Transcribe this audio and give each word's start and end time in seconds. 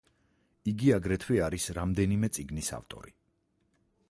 იგი 0.71 0.89
აგრეთვე 0.95 1.37
არის 1.49 1.69
რამდენიმე 1.79 2.31
წიგნის 2.39 2.73
ავტორი. 2.79 3.19